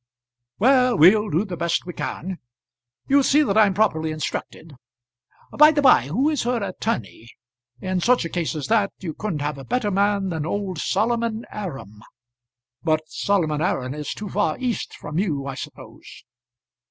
[0.57, 2.39] Well, we'll do the best we can.
[3.07, 4.73] You'll see that I'm properly instructed.
[5.55, 7.29] By the by, who is her attorney?
[7.81, 11.45] In such a case as that you couldn't have a better man than old Solomon
[11.51, 12.01] Aram.
[12.81, 16.23] But Solomon Aram is too far east from you, I suppose?"